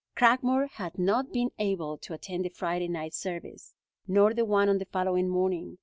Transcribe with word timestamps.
Cragmore 0.17 0.67
had 0.67 0.97
not 0.97 1.31
been 1.31 1.51
able 1.59 1.95
to 1.95 2.15
attend 2.15 2.43
the 2.43 2.49
Friday 2.49 2.87
night 2.87 3.13
service, 3.13 3.75
nor 4.07 4.33
the 4.33 4.45
one 4.45 4.67
on 4.67 4.79
the 4.79 4.85
following 4.85 5.29
morning. 5.29 5.77